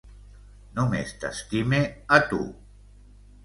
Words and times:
Només 0.79 1.11
t'estime 1.25 1.85
a 2.19 2.23
tu. 2.33 2.43